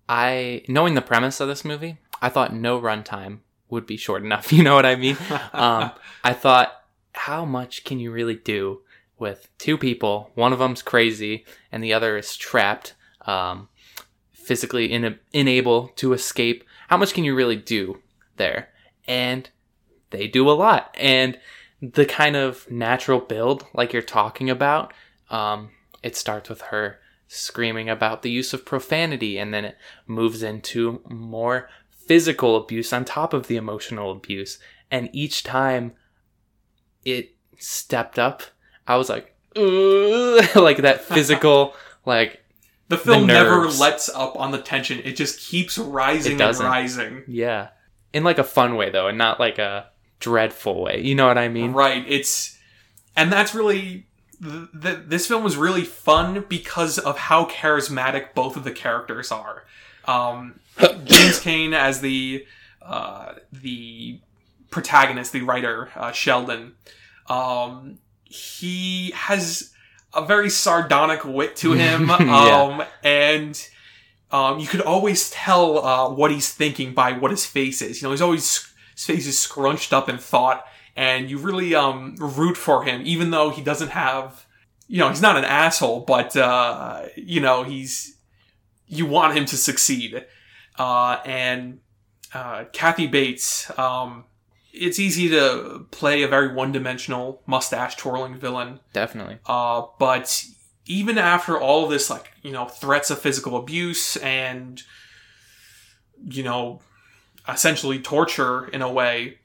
[0.09, 4.53] I, knowing the premise of this movie, I thought no runtime would be short enough.
[4.53, 5.17] You know what I mean?
[5.53, 5.93] um,
[6.25, 6.73] I thought,
[7.13, 8.81] how much can you really do
[9.21, 10.31] with two people?
[10.35, 12.95] One of them's crazy, and the other is trapped,
[13.27, 13.69] um,
[14.33, 16.65] physically in- unable to escape.
[16.89, 18.03] How much can you really do
[18.37, 18.71] there?
[19.07, 19.49] And
[20.11, 20.95] they do a lot.
[20.99, 21.39] And
[21.81, 24.93] the kind of natural build, like you're talking about,
[25.31, 25.71] um,
[26.03, 31.01] it starts with her screaming about the use of profanity, and then it moves into
[31.09, 34.59] more physical abuse on top of the emotional abuse.
[34.91, 35.93] And each time
[37.05, 38.43] it stepped up,
[38.87, 41.75] I was like, like that physical,
[42.07, 42.43] like,
[42.89, 45.01] The film never lets up on the tension.
[45.05, 47.25] It just keeps rising and rising.
[47.27, 47.69] yeah.
[48.13, 49.87] In like a fun way, though, and not like a
[50.19, 51.01] dreadful way.
[51.01, 51.73] You know what I mean?
[51.73, 52.05] Right.
[52.09, 52.59] It's
[53.17, 54.07] and that's really
[54.43, 59.31] th- th- this film was really fun because of how charismatic both of the characters
[59.31, 59.65] are.
[60.07, 60.59] Um,
[61.05, 62.47] James Kane as the
[62.83, 64.19] uh, the
[64.71, 66.75] protagonist, the writer uh, Sheldon.
[67.29, 67.99] Um,
[68.31, 69.73] he has
[70.15, 72.63] a very sardonic wit to him, Yeah.
[72.63, 73.69] um, and
[74.31, 78.01] um, you could always tell uh, what he's thinking by what his face is.
[78.01, 80.65] You know, he's always his face is scrunched up in thought,
[80.95, 84.47] and you really um, root for him, even though he doesn't have.
[84.87, 88.17] You know, he's not an asshole, but uh, you know he's.
[88.87, 90.25] You want him to succeed,
[90.79, 91.81] uh, and
[92.35, 93.71] uh, Kathy Bates.
[93.79, 94.25] Um,
[94.73, 99.39] it's easy to play a very one-dimensional mustache twirling villain Definitely.
[99.47, 100.45] uh, but
[100.87, 104.83] even after all of this, like, you know, threats of physical abuse and,
[106.25, 106.81] you know,
[107.49, 109.39] essentially torture in a way,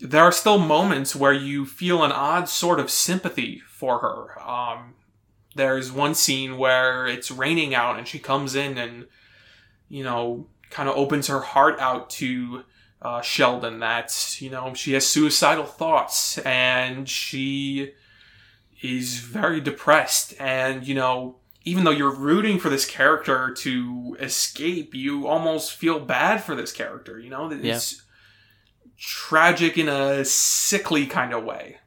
[0.00, 4.42] there are still moments where you feel an odd sort of sympathy for her.
[4.42, 4.94] Um,
[5.54, 9.06] there's one scene where it's raining out and she comes in and,
[9.88, 12.64] you know, kind of opens her heart out to
[13.02, 17.92] uh, Sheldon that you know she has suicidal thoughts and she
[18.82, 20.34] is very depressed.
[20.38, 26.00] And you know even though you're rooting for this character to escape you almost feel
[26.00, 27.50] bad for this character you know?
[27.50, 28.02] It's
[28.96, 31.78] tragic in a sickly kind of way.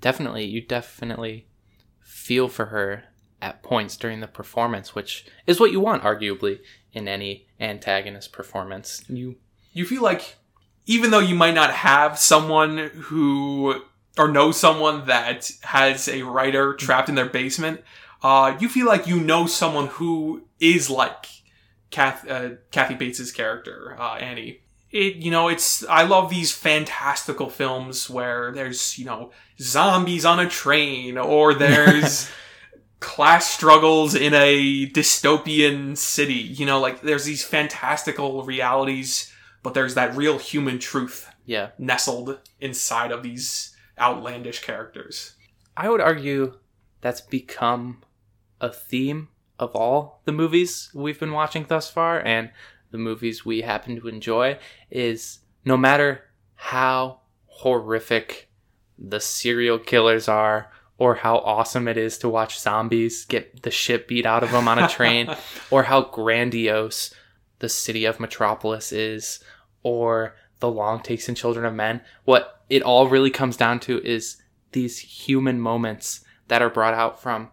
[0.00, 0.44] Definitely.
[0.44, 1.46] You definitely
[2.00, 3.04] feel for her
[3.42, 6.58] at points during the performance which is what you want arguably
[6.92, 9.04] in any antagonist performance.
[9.08, 9.36] You
[9.72, 10.36] you feel like
[10.86, 13.82] even though you might not have someone who
[14.18, 17.82] or know someone that has a writer trapped in their basement,
[18.22, 21.26] uh, you feel like you know someone who is like
[21.90, 24.60] Kath, uh, Kathy Bates's character, uh, Annie.
[24.90, 30.40] It, you know, it's, I love these fantastical films where there's, you know, zombies on
[30.40, 32.30] a train or there's
[33.00, 36.34] class struggles in a dystopian city.
[36.34, 42.38] You know, like there's these fantastical realities, but there's that real human truth yeah nestled
[42.60, 45.34] inside of these outlandish characters.
[45.76, 46.54] I would argue
[47.00, 48.02] that's become
[48.60, 52.50] a theme of all the movies we've been watching thus far and
[52.90, 54.58] the movies we happen to enjoy
[54.90, 56.22] is no matter
[56.54, 58.50] how horrific
[58.98, 64.08] the serial killers are or how awesome it is to watch zombies get the shit
[64.08, 65.28] beat out of them on a train
[65.70, 67.14] or how grandiose
[67.58, 69.40] the city of metropolis is
[69.82, 74.02] or the long takes in children of men what it all really comes down to
[74.04, 74.36] is
[74.72, 77.50] these human moments that are brought out from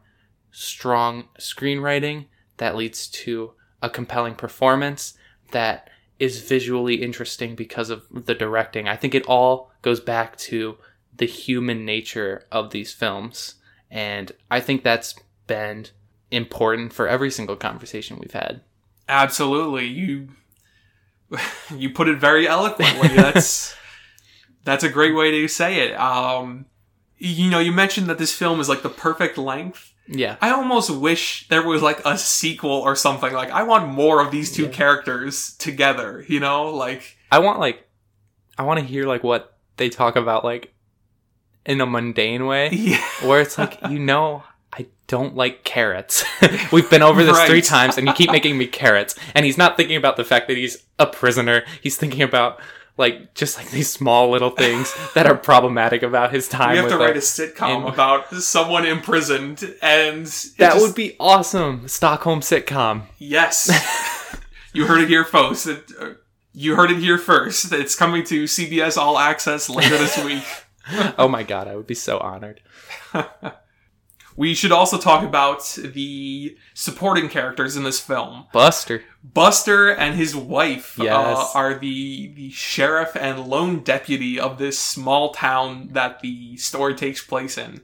[0.51, 2.25] strong screenwriting
[2.57, 5.15] that leads to a compelling performance
[5.51, 5.89] that
[6.19, 8.87] is visually interesting because of the directing.
[8.87, 10.77] I think it all goes back to
[11.15, 13.55] the human nature of these films.
[13.91, 15.15] And I think that's
[15.47, 15.87] been
[16.31, 18.61] important for every single conversation we've had.
[19.07, 19.87] Absolutely.
[19.87, 20.29] You
[21.75, 23.09] you put it very eloquently.
[23.09, 23.75] That's
[24.63, 25.93] that's a great way to say it.
[25.99, 26.65] Um
[27.17, 29.93] you know, you mentioned that this film is like the perfect length.
[30.07, 30.35] Yeah.
[30.41, 33.31] I almost wish there was like a sequel or something.
[33.33, 34.69] Like I want more of these two Yeah.
[34.69, 36.65] characters together, you know?
[36.69, 37.87] Like I want like
[38.57, 40.73] I want to hear like what they talk about like
[41.65, 43.01] in a mundane way yeah.
[43.23, 44.43] where it's like, you know,
[44.75, 46.25] I don't like carrots.
[46.71, 49.15] We've been over this three times and you keep making me carrots.
[49.35, 51.63] And he's not thinking about the fact that he's a prisoner.
[51.81, 52.59] He's thinking about
[52.97, 56.89] like just like these small little things that are problematic about his time We have
[56.89, 61.87] to write a sitcom in- about someone imprisoned and that just- would be awesome.
[61.87, 63.03] Stockholm sitcom.
[63.19, 63.69] Yes.
[64.73, 65.67] you heard it here first.
[65.67, 66.09] It, uh,
[66.53, 67.71] you heard it here first.
[67.71, 70.43] It's coming to CBS All Access later this week.
[71.17, 72.61] Oh my god, I would be so honored.
[74.35, 78.45] We should also talk about the supporting characters in this film.
[78.51, 79.03] Buster.
[79.23, 85.31] Buster and his wife uh, are the the sheriff and lone deputy of this small
[85.33, 87.81] town that the story takes place in.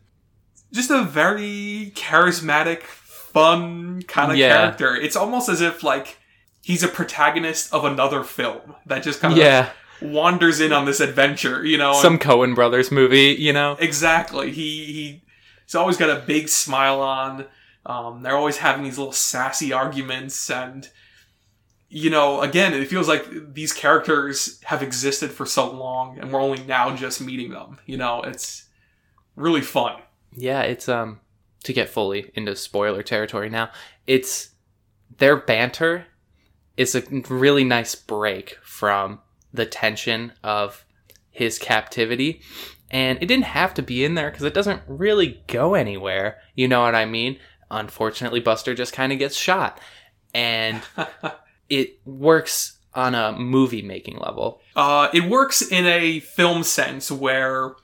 [0.73, 4.55] Just a very charismatic, fun kind of Yeah.
[4.57, 4.95] character.
[4.95, 6.17] It's almost as if like
[6.61, 9.69] he's a protagonist of another film that just kind of Yeah.
[10.01, 11.63] wanders in on this adventure.
[11.65, 13.77] You know, Some Coen Brothers movie, you know?
[13.79, 14.51] Exactly.
[14.51, 15.21] He he
[15.69, 17.45] he's always got a big smile on.
[17.85, 20.89] Um, they're always having these little sassy arguments, and
[21.89, 26.41] you know, again, it feels like these characters have existed for so long, and we're
[26.41, 27.77] only now just meeting them.
[27.85, 28.67] You know, it's
[29.35, 30.01] really fun.
[30.35, 31.19] Yeah, it's um
[31.65, 33.69] to get fully into spoiler territory now.
[34.07, 34.49] It's
[35.17, 36.07] their banter
[36.77, 39.19] is a really nice break from
[39.53, 40.83] the tension of
[41.29, 42.41] his captivity.
[42.91, 46.37] And it didn't have to be in there because it doesn't really go anywhere.
[46.55, 47.37] You know what I mean?
[47.69, 49.79] Unfortunately, Buster just kind of gets shot.
[50.33, 50.81] And
[51.69, 54.61] it works on a movie making level.
[54.75, 57.75] Uh, it works in a film sense where,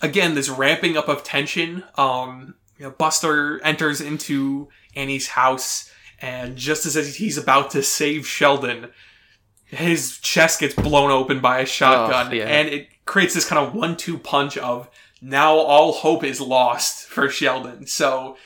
[0.00, 1.84] again, this ramping up of tension.
[1.96, 5.90] Um, you know, Buster enters into Annie's house,
[6.20, 8.88] and just as he's about to save Sheldon,
[9.66, 12.44] his chest gets blown open by a shotgun, Oh, yeah.
[12.46, 14.88] and it creates this kind of one-two punch of
[15.20, 17.86] now all hope is lost for Sheldon.
[17.86, 18.36] So.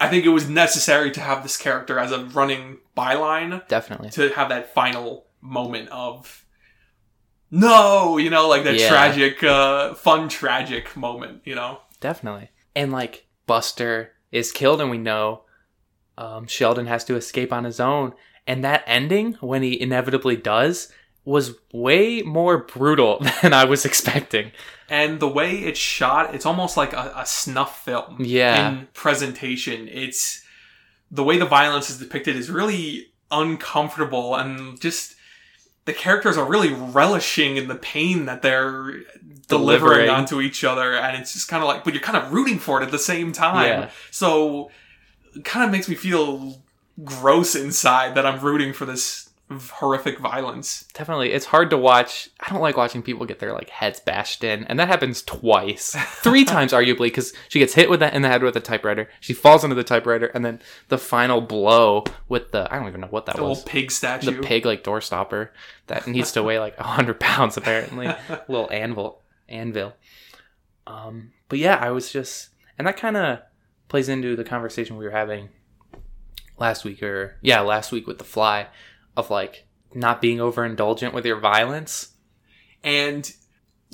[0.00, 4.10] I think it was necessary to have this character as a running byline Definitely.
[4.10, 6.44] to have that final moment of
[7.52, 8.88] no, you know, like that Yeah.
[8.88, 11.82] tragic, uh, fun, tragic moment, you know?
[12.00, 12.50] Definitely.
[12.74, 15.42] And like Buster is killed, and we know
[16.18, 18.12] um, Sheldon has to escape on his own.
[18.46, 20.88] And that ending, when he inevitably does,
[21.24, 24.52] was way more brutal than I was expecting.
[24.88, 28.68] And the way it's shot, it's almost like a, a snuff film Yeah.
[28.70, 29.88] in presentation.
[29.88, 30.44] It's
[31.10, 35.14] the way the violence is depicted is really uncomfortable and just
[35.84, 39.00] the characters are really relishing in the pain that they're
[39.48, 40.08] delivering, Delivering.
[40.10, 42.80] onto each other, and it's just kind of like, but you're kind of rooting for
[42.80, 43.66] it at the same time.
[43.66, 43.90] Yeah.
[44.12, 44.70] So,
[45.34, 46.62] it kind of makes me feel
[47.02, 50.84] gross inside that I'm rooting for this horrific violence.
[50.94, 52.28] Definitely, it's hard to watch.
[52.40, 55.94] I don't like watching people get their like heads bashed in, and that happens twice,
[56.06, 59.08] three times arguably, because she gets hit with that in the head with a typewriter.
[59.20, 63.00] She falls into the typewriter, and then the final blow with the I don't even
[63.00, 63.58] know what that The was.
[63.58, 64.30] little pig statue.
[64.30, 65.52] The pig like door stopper
[65.86, 68.06] that needs to weigh like hundred pounds apparently.
[68.48, 69.94] little anvil, anvil.
[70.86, 72.48] Um, but yeah, I was just,
[72.78, 73.38] and that kind of
[73.88, 75.48] plays into the conversation we were having
[76.58, 78.66] last week, or yeah, last week with the fly,
[79.16, 82.14] of like not being overindulgent with your violence.
[82.82, 83.30] And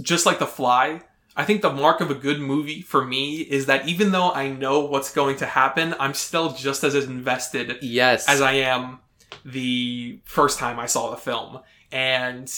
[0.01, 1.03] just like The Fly,
[1.37, 4.49] I think the mark of a good movie for me is that even though I
[4.49, 8.99] know what's going to happen, I'm still just as invested Yes, as I am
[9.45, 11.61] the first time I saw the film.
[11.93, 12.53] And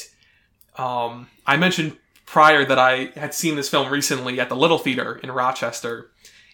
[0.77, 5.21] um, I mentioned prior that I had seen this film recently at the Little Theater
[5.23, 6.11] in Rochester,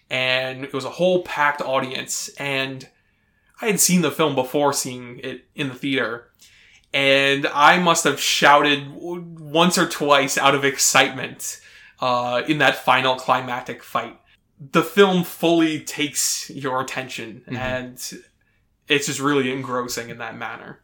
[0.09, 2.27] and it was a whole packed audience.
[2.39, 2.87] And
[3.61, 6.29] I had seen the film before seeing it in the theater,
[6.93, 11.59] and I must have shouted once or twice out of excitement
[11.99, 14.19] uh, in that final climactic fight.
[14.71, 17.57] The film fully takes your attention, Mhm.
[17.57, 18.13] and
[18.87, 20.81] it's just really engrossing in that manner.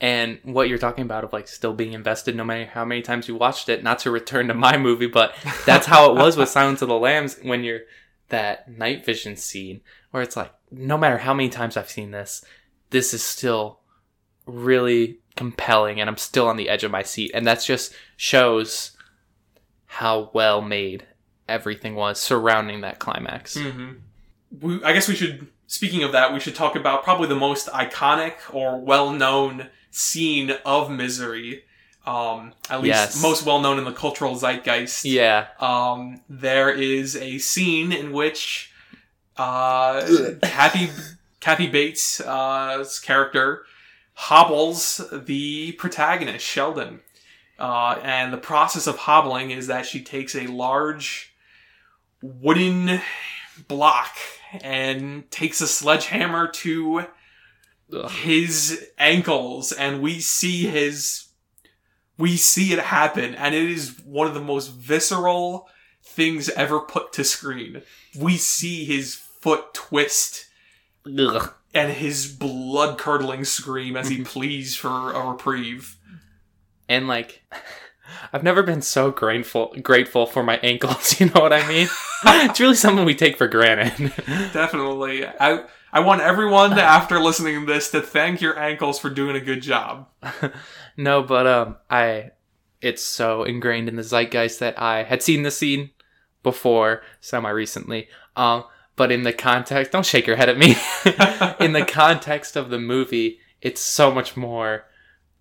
[0.00, 3.28] and what you're talking about of like still being invested no matter how many times
[3.28, 5.32] you watched it not to return to my movie but
[5.64, 7.82] that's how it was with silence of the lambs when you're
[8.28, 9.80] that night vision scene
[10.14, 12.44] where it's like no matter how many times i've seen this
[12.90, 13.80] this is still
[14.46, 18.92] really compelling and i'm still on the edge of my seat and that's just shows
[19.86, 21.04] how well made
[21.48, 23.94] everything was surrounding that climax hmm
[24.60, 25.48] We, I guess we should.
[25.66, 30.90] Speaking of that, we should talk about probably the most iconic or well-known scene of
[30.90, 31.64] Misery.
[32.06, 32.86] Um, at least
[33.16, 33.22] Yes.
[33.22, 35.04] most well-known in the cultural zeitgeist.
[35.04, 38.70] yeah Um, there is a scene in which
[39.36, 40.02] uh,
[40.42, 40.90] Kathy
[41.40, 43.64] Kathy Bates' uh, character
[44.14, 47.00] hobbles the protagonist Sheldon,
[47.58, 51.34] uh, and the process of hobbling is that she takes a large
[52.22, 53.00] wooden
[53.68, 54.16] block
[54.62, 57.06] and takes a sledgehammer to
[57.92, 58.10] Ugh.
[58.10, 61.26] his ankles and we see his
[62.16, 65.68] we see it happen and it is one of the most visceral
[66.02, 67.82] things ever put to screen
[68.18, 70.46] we see his foot twist
[71.06, 71.52] Ugh.
[71.74, 75.98] and his blood curdling scream as he pleads for a reprieve
[76.88, 77.42] and like
[78.32, 81.20] I've never been so grateful grateful for my ankles.
[81.20, 81.88] You know what I mean?
[82.24, 84.12] it's really something we take for granted.
[84.54, 89.36] definitely i i want everyone after listening to this to thank your ankles for doing
[89.36, 90.08] a good job
[90.96, 92.30] no, but um, I
[92.80, 95.90] it's so ingrained in the zeitgeist that I had seen the scene
[96.42, 98.08] before semi recently.
[98.36, 98.64] Um,
[98.96, 100.76] but in the context, don't shake your head at me.
[101.64, 104.84] in the context of the movie, it's so much more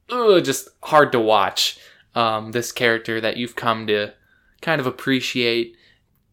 [0.10, 1.80] ugh, just hard to watch.
[2.16, 4.14] Um, this character that you've come to
[4.62, 5.76] kind of appreciate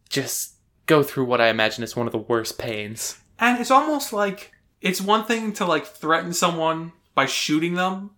[0.09, 0.53] just
[0.85, 3.17] go through what I imagine is one of the worst pains.
[3.39, 8.11] And it's almost like it's one thing to like threaten someone by shooting them,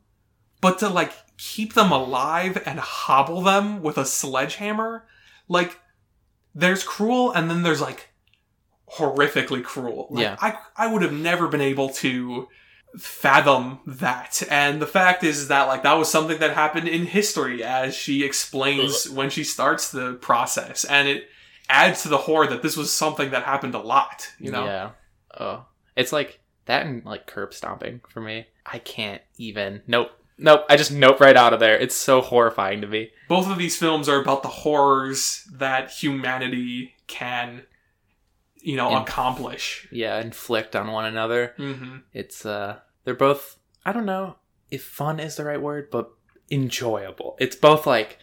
[0.59, 5.05] but to like keep them alive and hobble them with a sledgehammer,
[5.47, 5.79] like
[6.53, 8.09] there's cruel and then there's like
[8.97, 10.07] horrifically cruel.
[10.09, 10.35] Like, Yeah.
[10.41, 12.47] I I would have never been able to
[12.97, 14.43] fathom that.
[14.49, 18.23] And the fact is that like that was something that happened in history as she
[18.23, 21.23] explains when she starts the process and it
[21.69, 24.65] adds to the horror that this was something that happened a lot, you know.
[24.65, 24.89] Yeah.
[25.39, 25.65] Oh,
[25.95, 28.45] it's like that and like curb stomping for me.
[28.65, 29.81] I can't even.
[29.87, 30.11] Nope.
[30.37, 30.65] Nope.
[30.69, 31.77] I just nope right out of there.
[31.77, 33.11] It's so horrifying to me.
[33.27, 37.63] both of these films are about the horrors that humanity can
[38.63, 41.53] you know In- accomplish Yeah, inflict on one another.
[41.57, 43.57] hmm It's uh, they're both.
[43.85, 44.37] I don't know
[44.71, 46.09] if fun is the right word, but
[46.49, 47.35] enjoyable.
[47.39, 48.17] It's both like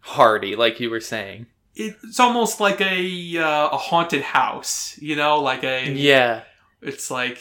[0.00, 1.46] hardy, like you were saying.
[1.74, 6.42] it's almost like a uh, a haunted house you know like a Yeah.
[6.82, 7.38] it's like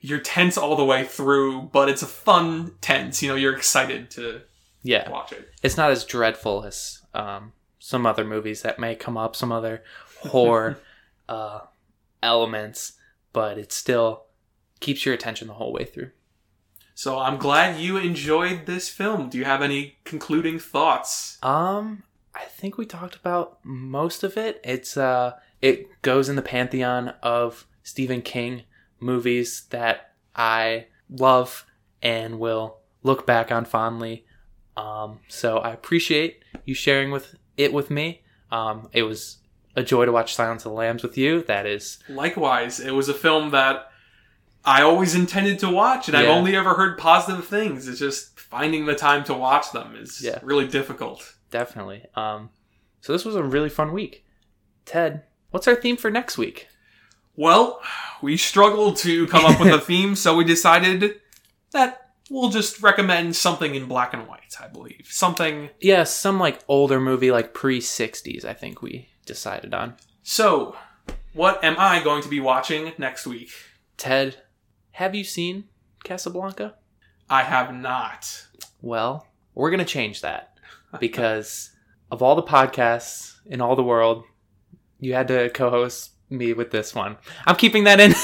[0.00, 4.10] you're tense all the way through but it's a fun tense you know you're excited
[4.12, 4.42] to
[4.84, 5.10] Yeah.
[5.10, 9.34] watch it it's not as dreadful as um, some other movies that may come up,
[9.34, 9.82] some other
[10.20, 10.78] horror
[11.28, 11.60] uh,
[12.22, 12.92] elements,
[13.32, 14.24] but it still
[14.80, 16.10] keeps your attention the whole way through.
[16.94, 22.02] so i'm glad you enjoyed this film do you have any concluding thoughts Um,
[22.34, 24.60] I think we talked about most of it.
[24.64, 28.62] It's uh, it goes in the pantheon of Stephen King
[28.98, 31.64] movies that I love
[32.02, 34.26] and will look back on fondly.
[34.76, 38.22] Um, so I appreciate you sharing with it with me.
[38.50, 39.38] Um, it was
[39.76, 41.42] a joy to watch Silence of the Lambs with you.
[41.42, 43.90] That is, Likewise, it was a film that
[44.64, 47.86] I always intended to watch, and I've only ever heard positive things.
[47.88, 50.38] It's just finding the time to watch them is Yeah.
[50.42, 51.34] really difficult.
[51.50, 52.04] definitely.
[52.16, 52.50] Um,
[53.00, 54.24] so this was a really fun week.
[54.86, 56.66] Ted, what's our theme for next week?
[57.36, 57.80] Well,
[58.22, 61.20] we struggled to come up with a theme, so we decided
[61.72, 65.06] that we'll just recommend something in black and white, I believe.
[65.10, 65.70] Something.
[65.80, 68.44] Yeah, some like older movie, like pre '60s.
[68.44, 69.94] I think we decided on.
[70.22, 70.76] So,
[71.32, 73.50] what am I going to be watching next week?
[73.96, 74.36] Ted,
[74.92, 75.64] have you seen
[76.04, 76.74] Casablanca?
[77.28, 78.46] I have not.
[78.80, 80.56] Well, we're going to change that
[81.00, 81.70] because
[82.10, 84.24] of all the podcasts in all the world,
[85.00, 87.16] you had to co host me with this one.
[87.46, 88.14] I'm keeping that in.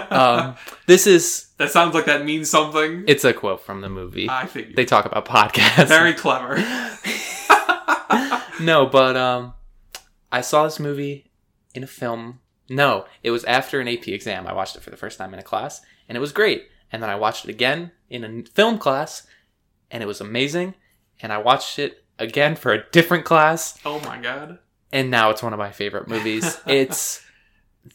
[0.10, 3.04] um, this is, that sounds like that means something.
[3.06, 4.28] it's a quote from the movie.
[4.28, 4.76] I figured.
[4.76, 5.88] They talk about podcasts.
[5.88, 6.56] Very clever.
[8.60, 9.54] no, but um,
[10.30, 11.30] I saw this movie
[11.74, 12.40] in a film.
[12.68, 14.46] No, it was after an AP exam.
[14.46, 16.68] I watched it for the first time in a class, and it was great.
[16.92, 19.26] And then I watched it again in a film class,
[19.90, 20.74] and it was amazing.
[21.20, 24.58] And I watched it again for a different class, Oh my god.
[24.92, 26.58] and now it's one of my favorite movies.
[26.66, 27.24] it's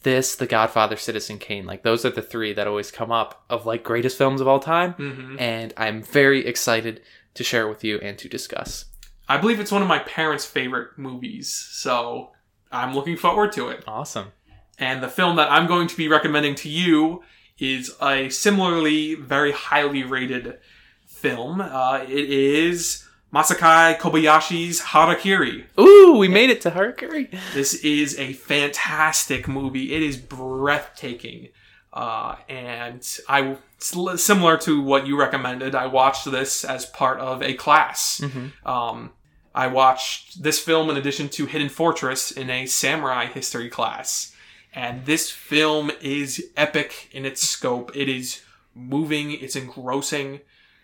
[0.02, 1.66] this, The Godfather, Citizen Kane.
[1.66, 4.58] Like those are the three that always come up of like greatest films of all
[4.60, 7.00] time, hmm and I'm very excited
[7.34, 8.86] to share it with you and to discuss.
[9.28, 12.32] I believe it's one of my parents' favorite movies, so
[12.70, 13.84] I'm looking forward to it.
[13.86, 14.32] Awesome.
[14.78, 17.22] And the film that I'm going to be recommending to you
[17.58, 20.58] is a similarly very highly rated
[21.06, 21.60] film.
[21.60, 25.64] Uh, it is Masaki Kobayashi's Harakiri.
[25.78, 27.36] Ooh, we made it to Harakiri.
[27.54, 29.94] This is a fantastic movie.
[29.94, 31.48] It is breathtaking.
[31.92, 37.54] Uh, and I, similar to what you recommended, I watched this as part of a
[37.54, 38.20] class.
[38.20, 38.68] Mm-hmm.
[38.68, 39.12] Um,
[39.54, 44.34] I watched this film in addition to Hidden Fortress in a samurai history class.
[44.72, 47.94] And this film is epic in its scope.
[47.94, 48.42] It is
[48.74, 50.40] moving, it's engrossing,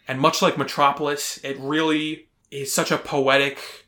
[0.06, 3.86] and much like Metropolis, it really is such a poetic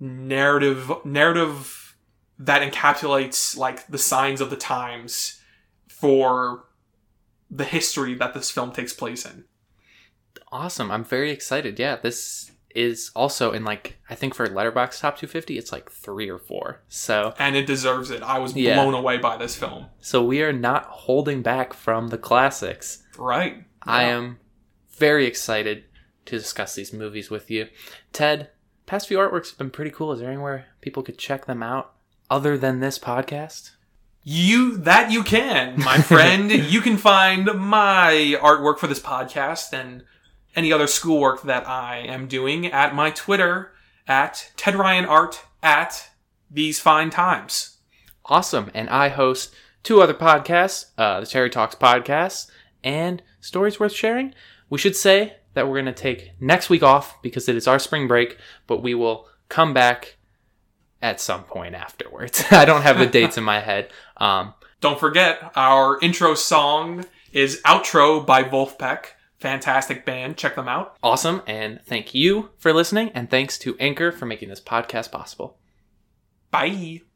[0.00, 1.96] narrative narrative
[2.38, 5.40] that encapsulates like the signs of the times
[5.88, 6.64] for
[7.50, 9.44] the history that this film takes place in.
[10.52, 10.90] Awesome.
[10.90, 11.78] I'm very excited.
[11.78, 16.28] Yeah, this is also in like I think for Letterboxd Top 250, it's like three
[16.28, 16.82] or four.
[16.88, 18.22] So And it deserves it.
[18.22, 18.74] I was Yeah.
[18.82, 19.86] blown away by this film.
[20.00, 23.02] so we are not holding back from the classics.
[23.16, 23.64] Right.
[23.82, 24.38] I am
[24.90, 25.84] very excited
[26.26, 27.68] to discuss these movies with you.
[28.12, 28.50] Ted,
[28.84, 30.12] past few artworks have been pretty cool.
[30.12, 31.94] Is there anywhere people could check them out
[32.28, 33.70] other than this podcast?
[34.28, 36.50] You that you can, my friend.
[36.50, 40.02] you can find my artwork for this podcast and
[40.56, 43.70] any other schoolwork that I am doing at my Twitter
[44.08, 46.10] at Ted Ryan Art at
[46.50, 47.76] these fine times.
[48.24, 48.68] Awesome.
[48.74, 49.54] And I host
[49.84, 52.50] two other podcasts, uh, the Terry Talks podcast
[52.82, 54.34] and Stories Worth Sharing.
[54.68, 57.78] We should say that we're going to take next week off because it is our
[57.78, 60.15] spring break, but we will come back
[61.02, 62.44] at some point afterwards.
[62.50, 63.90] I don't have the dates in my head.
[64.16, 69.06] Um, Don't forget, our intro song is Outro by Wolfpack.
[69.38, 70.36] Fantastic band.
[70.36, 70.96] Check them out.
[71.02, 71.42] awesome.
[71.46, 73.10] And thank you for listening.
[73.14, 75.58] And thanks to Anchor for making this podcast possible.
[76.50, 77.06] Bye.